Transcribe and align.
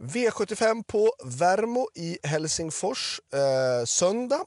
V75 0.00 0.82
på 0.86 1.10
Värmo 1.24 1.88
i 1.94 2.18
Helsingfors 2.22 3.20
eh, 3.32 3.84
söndag. 3.84 4.40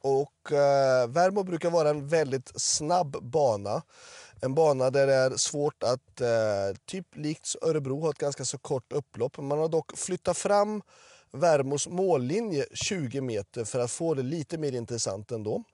Och 0.00 0.52
eh, 0.52 1.08
Värmo 1.08 1.42
brukar 1.42 1.70
vara 1.70 1.90
en 1.90 2.08
väldigt 2.08 2.52
snabb 2.54 3.16
bana. 3.22 3.82
En 4.40 4.54
bana 4.54 4.90
där 4.90 5.06
det 5.06 5.14
är 5.14 5.36
svårt 5.36 5.82
att, 5.82 6.20
eh, 6.20 6.76
typ 6.86 7.06
likt 7.16 7.54
Örebro, 7.62 8.00
ha 8.00 8.10
ett 8.10 8.18
ganska 8.18 8.44
så 8.44 8.58
kort 8.58 8.92
upplopp. 8.92 9.38
Man 9.38 9.58
har 9.58 9.68
dock 9.68 9.98
flyttat 9.98 10.38
fram 10.38 10.82
Värmos 11.32 11.88
mållinje 11.88 12.66
20 12.74 13.20
meter 13.20 13.64
för 13.64 13.78
att 13.78 13.90
få 13.90 14.14
det 14.14 14.22
lite 14.22 14.58
mer 14.58 14.72
intressant 14.72 15.30
ändå. 15.30 15.64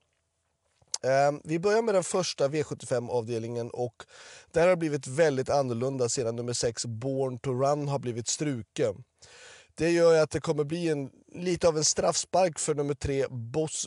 Eh, 1.03 1.39
vi 1.43 1.59
börjar 1.59 1.81
med 1.81 1.95
den 1.95 2.03
första 2.03 2.47
V75-avdelningen 2.47 3.69
och 3.69 4.05
där 4.51 4.61
har 4.61 4.69
det 4.69 4.75
blivit 4.75 5.07
väldigt 5.07 5.49
annorlunda 5.49 6.09
sedan 6.09 6.35
nummer 6.35 6.53
6 6.53 6.85
Born 6.85 7.39
to 7.39 7.51
Run 7.51 7.87
har 7.87 7.99
blivit 7.99 8.27
struken. 8.27 9.03
Det 9.75 9.89
gör 9.91 10.23
att 10.23 10.31
det 10.31 10.39
kommer 10.39 10.63
bli 10.63 10.89
en, 10.89 11.11
lite 11.35 11.67
av 11.67 11.77
en 11.77 11.85
straffspark 11.85 12.59
för 12.59 12.75
nummer 12.75 12.93
3 12.93 13.25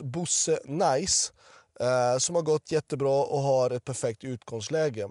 Bosse 0.03 0.59
Nice 0.65 1.31
eh, 1.79 2.17
som 2.17 2.35
har 2.35 2.41
gått 2.41 2.71
jättebra 2.71 3.23
och 3.23 3.41
har 3.41 3.69
ett 3.69 3.85
perfekt 3.85 4.23
utgångsläge. 4.23 5.09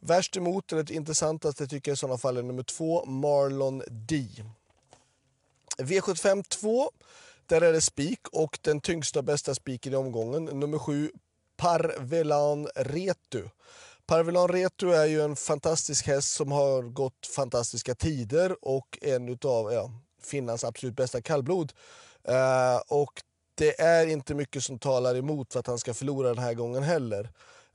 Värst 0.00 0.36
emot, 0.36 0.72
eller 0.72 0.92
intressantaste 0.92 1.66
tycker 1.66 1.90
jag 1.90 1.94
i 1.94 1.96
sådana 1.96 2.18
fall 2.18 2.36
är 2.36 2.42
nummer 2.42 2.62
2 2.62 3.04
Marlon 3.04 3.82
D. 3.90 4.26
V75 5.78 6.42
2 6.42 6.90
där 7.48 7.60
är 7.60 7.72
det 7.72 7.80
spik 7.80 8.20
och 8.32 8.58
den 8.62 8.80
tyngsta 8.80 9.18
och 9.18 9.24
bästa 9.24 9.54
spiken 9.54 9.92
i 9.92 9.96
omgången, 9.96 10.44
nummer 10.44 10.78
sju, 10.78 11.10
Parvelan 11.56 12.68
Retu. 12.76 13.44
Parvelan 14.06 14.48
Retu 14.48 14.92
är 14.92 15.06
ju 15.06 15.22
en 15.22 15.36
fantastisk 15.36 16.06
häst 16.06 16.34
som 16.34 16.52
har 16.52 16.82
gått 16.82 17.26
fantastiska 17.36 17.94
tider 17.94 18.56
och 18.62 18.98
en 19.02 19.38
av 19.44 19.72
ja, 19.72 19.90
Finlands 20.22 20.64
absolut 20.64 20.96
bästa 20.96 21.22
kallblod. 21.22 21.72
Uh, 22.28 22.82
och 22.88 23.22
det 23.54 23.80
är 23.80 24.06
inte 24.06 24.34
mycket 24.34 24.64
som 24.64 24.78
talar 24.78 25.14
emot 25.14 25.52
för 25.52 25.60
att 25.60 25.66
han 25.66 25.78
ska 25.78 25.94
förlora 25.94 26.28
den 26.28 26.44
här 26.44 26.54
gången 26.54 26.82
heller. 26.82 27.30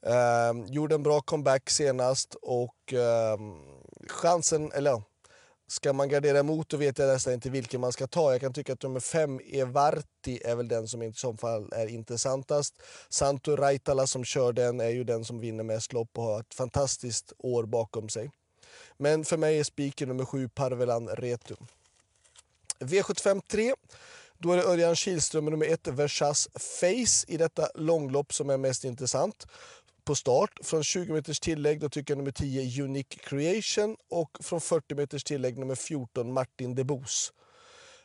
Uh, 0.07 0.65
gjorde 0.67 0.95
en 0.95 1.03
bra 1.03 1.21
comeback 1.21 1.69
senast 1.69 2.35
och 2.41 2.93
uh, 2.93 3.53
chansen, 4.07 4.71
eller 4.71 5.01
Ska 5.69 5.93
man 5.93 6.09
gardera 6.09 6.39
emot 6.39 6.69
då 6.69 6.77
vet 6.77 6.97
jag 6.97 7.07
nästan 7.07 7.33
inte 7.33 7.49
vilken 7.49 7.81
man 7.81 7.91
ska 7.91 8.07
ta. 8.07 8.31
Jag 8.31 8.41
kan 8.41 8.53
tycka 8.53 8.73
att 8.73 8.83
nummer 8.83 8.99
fem, 8.99 9.39
Evarti, 9.45 10.41
är 10.45 10.55
väl 10.55 10.67
den 10.67 10.87
som 10.87 11.01
i 11.01 11.13
så 11.13 11.37
fall 11.37 11.69
är 11.71 11.87
intressantast. 11.87 12.81
Santo 13.09 13.55
Raitala 13.55 14.07
som 14.07 14.23
kör 14.23 14.53
den 14.53 14.79
är 14.79 14.89
ju 14.89 15.03
den 15.03 15.25
som 15.25 15.39
vinner 15.39 15.63
mest 15.63 15.93
lopp 15.93 16.09
och 16.17 16.23
har 16.23 16.39
ett 16.39 16.53
fantastiskt 16.53 17.33
år 17.37 17.63
bakom 17.63 18.09
sig. 18.09 18.31
Men 18.97 19.25
för 19.25 19.37
mig 19.37 19.59
är 19.59 19.63
spiken 19.63 20.07
nummer 20.07 20.25
sju, 20.25 20.49
Parvelan 20.49 21.07
Retu. 21.07 21.55
V75 22.79 23.41
3. 23.47 23.73
Då 24.37 24.51
är 24.51 24.57
det 24.57 24.63
Örjan 24.63 24.95
Kihlström 24.95 25.45
nummer 25.45 25.65
ett, 25.65 25.87
Versas 25.87 26.49
Face 26.53 27.25
i 27.27 27.37
detta 27.37 27.69
långlopp 27.75 28.33
som 28.33 28.49
är 28.49 28.57
mest 28.57 28.83
intressant 28.83 29.47
på 30.03 30.15
start. 30.15 30.59
Från 30.63 30.83
20 30.83 31.13
meters 31.13 31.39
tillägg 31.39 31.79
då 31.79 31.89
tycker 31.89 32.13
jag 32.13 32.17
nummer 32.17 32.31
10 32.31 32.83
Unique 32.83 33.19
Creation 33.19 33.97
och 34.09 34.37
från 34.39 34.61
40 34.61 34.95
meters 34.95 35.23
tillägg 35.23 35.57
nummer 35.57 35.75
14 35.75 36.33
Martin 36.33 36.75
Debos. 36.75 37.33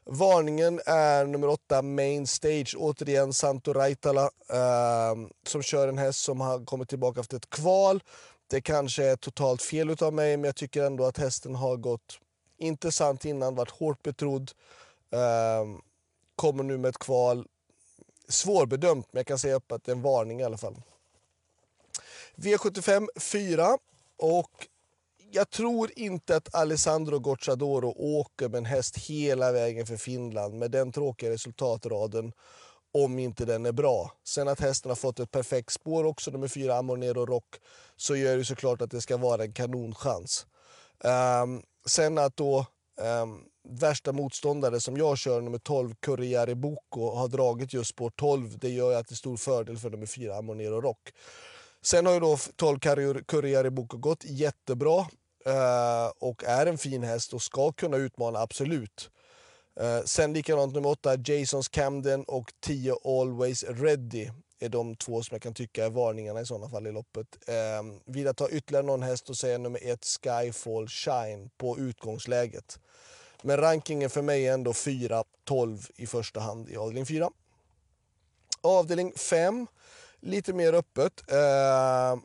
Varningen 0.07 0.81
är 0.87 1.25
nummer 1.27 1.49
8 1.49 1.83
Main 1.83 2.27
Stage, 2.27 2.75
återigen 2.79 3.33
Santo 3.33 3.73
Raitala 3.73 4.31
eh, 4.51 5.15
som 5.47 5.63
kör 5.63 5.89
en 5.89 5.99
häst 5.99 6.21
som 6.21 6.41
har 6.41 6.65
kommit 6.65 6.89
tillbaka 6.89 7.21
efter 7.21 7.37
ett 7.37 7.51
kval. 7.51 8.03
Det 8.47 8.61
kanske 8.61 9.05
är 9.05 9.17
totalt 9.17 9.63
fel 9.63 9.97
av 10.01 10.13
mig 10.13 10.37
men 10.37 10.45
jag 10.45 10.57
tycker 10.57 10.83
ändå 10.83 11.05
att 11.05 11.19
hästen 11.19 11.55
har 11.55 11.77
gått 11.77 12.19
intressant 12.59 13.25
innan, 13.25 13.55
varit 13.55 13.71
hårt 13.71 14.03
betrodd. 14.03 14.51
Eh, 15.11 15.79
kommer 16.37 16.65
nu 16.65 16.79
med 16.79 16.89
ett 16.89 16.99
kval. 16.99 17.47
Svårbedömt 18.29 19.07
men 19.13 19.19
jag 19.19 19.27
kan 19.27 19.39
säga 19.39 19.55
upp 19.55 19.73
att 19.73 19.85
det 19.85 19.93
är 19.93 19.97
en 19.97 20.03
varning 20.03 20.41
i 20.41 20.45
alla 20.45 20.59
fall. 20.59 20.77
V75 22.37 23.09
4 23.21 23.79
och 24.19 24.51
jag 25.31 25.51
tror 25.51 25.91
inte 25.97 26.37
att 26.37 26.55
Alessandro 26.55 27.19
Gocciadoro 27.19 27.95
åker 27.97 28.49
med 28.49 28.59
en 28.59 28.65
häst 28.65 28.97
hela 28.97 29.53
vägen 29.53 29.87
för 29.87 29.97
Finland 29.97 30.55
med 30.55 30.71
den 30.71 30.93
tråkiga 30.93 31.31
resultatraden 31.31 32.33
om 32.93 33.19
inte 33.19 33.45
den 33.45 33.67
är 33.67 33.73
bra. 33.73 34.13
Sen 34.25 34.49
att 34.49 34.61
hästen 34.61 34.91
har 34.91 34.97
fått 34.97 35.21
ett 35.21 35.31
perfekt 35.31 35.73
spår 35.73 36.05
också, 36.05 36.31
nummer 36.31 36.49
fyra 36.49 36.75
Amornero 36.75 37.27
Rock, 37.27 37.57
så 37.97 38.17
gör 38.17 38.37
det 38.37 38.45
såklart 38.45 38.83
att 38.83 38.91
det 38.91 39.01
ska 39.01 39.17
vara 39.17 39.45
en 39.45 39.53
kanonchans. 39.53 40.47
Um, 41.43 41.63
sen 41.87 42.19
att 42.19 42.37
då 42.37 42.67
um, 43.23 43.45
värsta 43.69 44.13
motståndare 44.13 44.81
som 44.81 44.97
jag 44.97 45.19
kör, 45.19 45.41
nummer 45.41 45.59
12 45.59 45.95
Curriere 46.01 46.55
Boko, 46.55 47.15
har 47.15 47.29
dragit 47.29 47.73
just 47.73 47.91
spår 47.91 48.13
12, 48.17 48.59
det 48.59 48.69
gör 48.69 48.99
att 48.99 49.09
det 49.09 49.13
är 49.13 49.17
stor 49.17 49.37
fördel 49.37 49.79
för 49.79 49.91
nummer 49.91 50.07
fyra 50.07 50.37
Amornero 50.37 50.81
Rock. 50.81 51.13
Sen 51.85 52.07
har 52.07 52.15
ju 52.15 52.21
då 52.21 52.39
12 52.57 52.79
Courier 52.79 53.71
Boko 53.71 53.97
gått 53.97 54.25
jättebra 54.25 54.99
eh, 55.47 56.13
och 56.19 56.45
är 56.45 56.67
en 56.67 56.79
fin 56.79 57.03
häst 57.03 57.33
och 57.33 57.43
ska 57.43 57.73
kunna 57.73 57.97
utmana 57.97 58.39
absolut. 58.39 59.11
Eh, 59.81 60.05
sen 60.05 60.33
likadant 60.33 60.75
nummer 60.75 60.89
8 60.89 61.17
Jasons 61.17 61.69
Camden 61.69 62.25
och 62.25 62.53
10 62.61 62.97
Always 63.05 63.65
Ready 63.65 64.31
är 64.59 64.69
de 64.69 64.97
två 64.97 65.23
som 65.23 65.35
jag 65.35 65.43
kan 65.43 65.55
tycka 65.55 65.85
är 65.85 65.91
varningarna 65.91 66.41
i 66.41 66.47
sådana 66.47 66.69
fall 66.69 66.87
i 66.87 66.93
loppet. 66.93 67.27
Eh, 67.47 67.83
vill 68.05 68.25
jag 68.25 68.37
ta 68.37 68.49
ytterligare 68.49 68.87
någon 68.87 69.03
häst 69.03 69.31
och 69.31 69.37
säga 69.37 69.59
nummer 69.59 69.81
1 69.83 70.05
Skyfall 70.05 70.89
Shine 70.89 71.51
på 71.57 71.79
utgångsläget. 71.79 72.79
Men 73.43 73.57
rankingen 73.57 74.11
för 74.11 74.23
mig 74.23 74.47
är 74.47 74.55
ändå 74.55 74.73
4-12 74.73 75.25
i 75.97 76.07
första 76.07 76.41
hand 76.41 76.69
i 76.69 76.77
avdelning 76.77 77.07
4. 77.07 77.31
Avdelning 78.61 79.13
5 79.17 79.67
lite 80.25 80.53
mer 80.53 80.73
öppet. 80.73 81.31
Eh, 81.31 82.19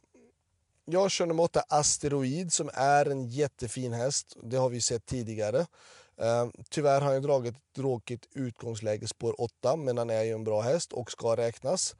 jag 0.85 1.11
kör 1.11 1.25
nummer 1.25 1.43
8 1.43 1.63
Asteroid 1.69 2.53
som 2.53 2.69
är 2.73 3.05
en 3.05 3.27
jättefin 3.27 3.93
häst. 3.93 4.37
Det 4.43 4.57
har 4.57 4.69
vi 4.69 4.81
sett 4.81 5.05
tidigare. 5.05 5.59
Eh, 6.17 6.47
tyvärr 6.69 7.01
har 7.01 7.13
han 7.13 7.21
dragit 7.21 7.55
ett 7.55 7.73
tråkigt 7.75 8.27
utgångsläge 8.31 9.07
spår 9.07 9.41
8 9.41 9.75
men 9.75 9.97
han 9.97 10.09
är 10.09 10.23
ju 10.23 10.31
en 10.31 10.43
bra 10.43 10.61
häst 10.61 10.93
och 10.93 11.11
ska 11.11 11.37
räknas. 11.37 11.95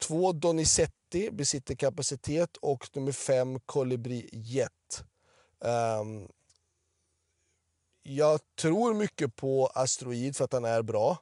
2 0.00 0.32
Donizetti 0.32 1.30
besitter 1.30 1.74
kapacitet 1.74 2.56
och 2.56 2.88
nummer 2.94 3.12
5 3.12 3.60
Colibri 3.60 4.28
Jet. 4.32 5.04
Um, 6.00 6.28
jag 8.02 8.40
tror 8.60 8.94
mycket 8.94 9.36
på 9.36 9.70
Asteroid 9.74 10.36
för 10.36 10.44
att 10.44 10.52
han 10.52 10.64
är 10.64 10.82
bra. 10.82 11.18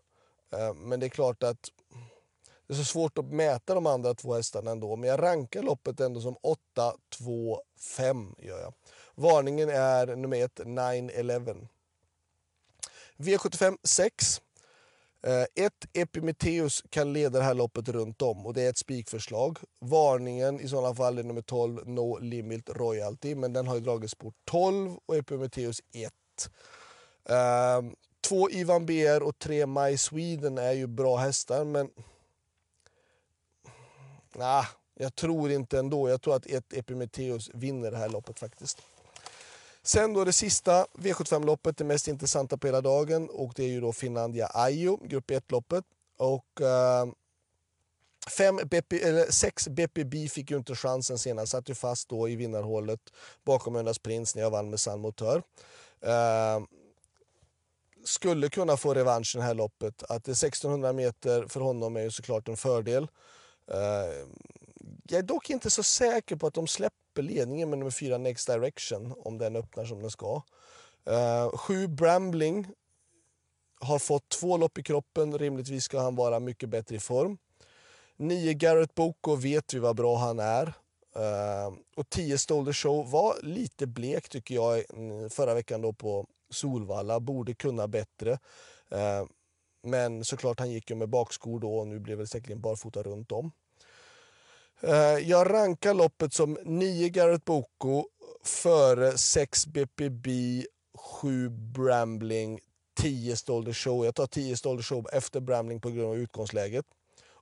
Eh, 0.52 0.74
men 0.74 1.00
det 1.00 1.06
är 1.06 1.10
klart 1.10 1.42
att 1.42 1.70
det 2.70 2.75
är 2.75 2.76
så 2.76 2.84
svårt 2.84 3.19
att 3.19 3.25
mäta 3.25 3.75
de 3.75 3.86
andra 3.86 4.14
två 4.14 4.34
hästarna 4.34 4.70
ändå, 4.70 4.97
men 4.97 5.08
jag 5.08 5.22
rankar 5.22 5.62
loppet 5.62 6.00
ändå 6.00 6.20
som 6.20 6.36
8, 6.42 6.94
2, 7.19 7.62
5. 7.97 8.34
Gör 8.38 8.60
jag. 8.60 8.75
Varningen 9.14 9.69
är 9.69 10.16
nummer 10.16 10.44
1, 10.44 10.60
9-11. 10.60 11.66
V75 13.16 13.76
6. 13.84 14.41
Ett 15.54 15.86
Epimetheus 15.92 16.84
kan 16.91 17.12
leda 17.12 17.38
det 17.38 17.44
här 17.44 17.54
loppet 17.54 17.88
runt 17.88 18.22
om 18.22 18.47
och 18.47 18.54
det 18.54 18.62
är 18.62 18.70
ett 18.70 18.78
spikförslag. 18.78 19.58
Varningen 19.81 20.60
i 20.60 20.69
sådana 20.69 20.94
fall 20.94 21.19
är 21.19 21.22
nummer 21.22 21.42
12 21.42 21.88
No 21.88 22.19
Limit 22.19 22.70
Royalty 22.70 23.34
men 23.34 23.52
den 23.52 23.66
har 23.66 23.75
ju 23.75 23.81
dragits 23.81 24.14
på 24.14 24.32
12 24.44 24.97
och 25.06 25.16
Epimetheus 25.16 25.81
1. 25.92 26.12
Uh, 27.31 27.37
eh, 27.37 27.82
två 28.20 28.50
Ivan 28.50 28.87
BR 28.87 29.22
och 29.22 29.38
tre 29.38 29.66
My 29.66 29.97
Sweden 29.97 30.58
är 30.58 30.72
ju 30.72 30.87
bra 30.87 31.16
hästar 31.16 31.64
men 31.64 31.91
nah, 34.40 34.66
jag 34.94 35.14
tror 35.14 35.50
inte 35.50 35.78
ändå. 35.78 36.08
Jag 36.08 36.22
tror 36.22 36.36
att 36.36 36.46
ett 36.46 36.72
Epimetheus 36.72 37.50
vinner 37.54 37.90
det 37.90 37.96
här 37.96 38.08
loppet 38.08 38.38
faktiskt. 38.38 38.82
Sen 39.82 40.14
då 40.14 40.24
det 40.24 40.32
sista 40.32 40.86
V75-loppet, 40.98 41.76
det 41.76 41.84
mest 41.84 42.08
intressanta 42.08 42.56
på 42.56 42.66
hela 42.66 42.80
dagen 42.80 43.28
och 43.31 43.52
det 43.56 43.64
är 43.64 43.69
ju 43.69 43.81
då 43.81 43.92
Finlandia 43.92 44.50
Ajo, 44.54 44.96
grupp 44.96 45.31
1-loppet. 45.31 45.84
Och 46.16 46.60
eh, 46.60 47.06
fem 48.38 48.60
BP, 48.70 49.02
eller 49.02 49.31
sex 49.31 49.69
BPB 49.69 50.28
fick 50.28 50.50
ju 50.50 50.56
inte 50.56 50.75
chansen 50.75 51.19
senast, 51.19 51.52
satt 51.52 51.69
ju 51.69 51.75
fast 51.75 52.08
då 52.08 52.28
i 52.28 52.36
vinnarhålet 52.36 53.00
bakom 53.44 53.76
Önas 53.76 53.98
Prins 53.98 54.34
när 54.34 54.43
jag 54.43 54.50
vann 54.50 54.70
med 54.70 54.81
San 54.81 55.00
Motör. 55.00 55.43
Eh, 56.00 56.60
skulle 58.04 58.48
kunna 58.48 58.76
få 58.76 58.94
revansch 58.94 59.34
i 59.34 59.38
det 59.38 59.44
här 59.44 59.54
loppet. 59.54 60.02
Att 60.02 60.25
det 60.25 60.31
är 60.31 60.46
1600 60.46 60.93
meter 60.93 61.46
för 61.48 61.60
honom 61.60 61.96
är 61.96 62.00
ju 62.00 62.10
såklart 62.10 62.48
en 62.48 62.56
fördel. 62.56 63.08
Eh, 63.66 64.26
jag 65.08 65.18
är 65.18 65.22
dock 65.22 65.50
inte 65.50 65.70
så 65.70 65.82
säker 65.82 66.36
på 66.36 66.46
att 66.46 66.54
de 66.54 66.66
släpper 66.66 67.22
ledningen 67.22 67.70
med 67.70 67.78
nummer 67.78 67.90
fyra 67.90 68.18
Next 68.18 68.46
Direction 68.46 69.14
om 69.18 69.38
den 69.38 69.56
öppnar 69.56 69.84
som 69.84 70.00
den 70.02 70.10
ska. 70.10 70.42
Uh, 71.08 71.56
sju 71.56 71.86
Brambling 71.86 72.66
har 73.80 73.98
fått 73.98 74.28
två 74.28 74.56
lopp 74.56 74.78
i 74.78 74.82
kroppen. 74.82 75.38
Rimligtvis 75.38 75.84
ska 75.84 76.00
han 76.00 76.16
vara 76.16 76.40
mycket 76.40 76.68
bättre 76.68 76.96
i 76.96 77.00
form. 77.00 77.38
Nio 78.16 78.54
Garrett 78.54 78.94
Boko 78.94 79.34
vet 79.34 79.74
vi 79.74 79.78
vad 79.78 79.96
bra 79.96 80.16
han 80.16 80.38
är. 80.38 80.66
Uh, 81.16 81.74
och 81.96 82.10
10 82.10 82.38
Stolder 82.38 82.72
Show 82.72 83.10
var 83.10 83.36
lite 83.42 83.86
blek 83.86 84.28
tycker 84.28 84.54
jag 84.54 84.84
förra 85.30 85.54
veckan 85.54 85.82
då 85.82 85.92
på 85.92 86.26
Solvalla, 86.50 87.20
borde 87.20 87.54
kunna 87.54 87.88
bättre. 87.88 88.30
Uh, 88.92 89.26
men 89.82 90.25
såklart, 90.25 90.59
han 90.59 90.71
gick 90.71 90.91
ju 90.91 90.97
med 90.97 91.09
bakskor 91.09 91.61
då 91.61 91.75
och 91.79 91.87
nu 91.87 91.99
blev 91.99 92.19
det 92.19 92.27
säkerligen 92.27 92.61
barfota 92.61 93.03
runt 93.03 93.32
om. 93.32 93.53
Eh, 94.81 95.19
jag 95.29 95.50
rankar 95.50 95.94
loppet 95.94 96.32
som 96.32 96.59
9 96.65 97.09
Garrett 97.09 97.44
Boko 97.44 98.05
före 98.44 99.19
6 99.19 99.67
BPB, 99.67 100.65
7 100.94 101.49
Brambling, 101.49 102.61
10 102.94 103.37
Stolder 103.37 103.73
Show. 103.73 104.05
Jag 104.05 104.15
tar 104.15 104.27
10 104.27 104.56
Stolder 104.56 104.82
Show 104.82 105.06
efter 105.12 105.41
Brambling 105.41 105.81
på 105.81 105.91
grund 105.91 106.09
av 106.09 106.17
utgångsläget. 106.17 106.87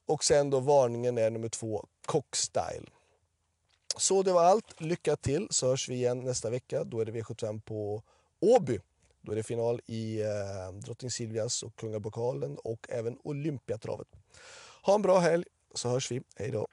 Och 0.06 0.24
sen 0.24 0.50
då 0.50 0.60
varningen 0.60 1.18
är 1.18 1.30
nummer 1.30 1.48
2, 1.48 1.86
Cockstyle. 2.06 2.86
Så 3.96 4.22
det 4.22 4.32
var 4.32 4.44
allt. 4.44 4.80
Lycka 4.80 5.16
till 5.16 5.46
så 5.50 5.66
hörs 5.66 5.88
vi 5.88 5.94
igen 5.94 6.20
nästa 6.20 6.50
vecka. 6.50 6.84
Då 6.84 7.00
är 7.00 7.04
det 7.04 7.12
V75 7.12 7.60
på 7.60 8.02
Åby. 8.40 8.78
Då 9.20 9.32
är 9.32 9.36
det 9.36 9.42
final 9.42 9.80
i 9.86 10.20
eh, 10.20 10.72
Drottning 10.84 11.10
Silvias 11.10 11.62
och 11.62 11.76
Kungapokalen 11.76 12.56
och 12.64 12.86
även 12.88 13.18
Olympiatravet. 13.24 14.08
Ha 14.82 14.94
en 14.94 15.02
bra 15.02 15.18
helg 15.18 15.44
så 15.74 15.88
hörs 15.88 16.10
vi. 16.10 16.22
Hej 16.36 16.50
då! 16.50 16.66